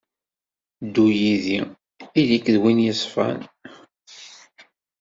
[0.85, 1.59] Ddu yid-i,
[2.19, 3.39] ili-k d win yeṣfan.